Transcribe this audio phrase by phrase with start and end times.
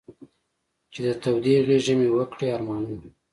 [0.91, 2.99] چې د تودې غېږې مې و کړې ارمانونه.